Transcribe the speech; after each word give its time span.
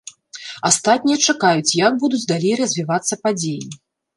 Астатнія 0.69 1.17
чакаюць, 1.27 1.75
як 1.81 2.01
будуць 2.05 2.25
далей 2.35 2.57
развівацца 2.63 3.21
падзеі. 3.27 3.71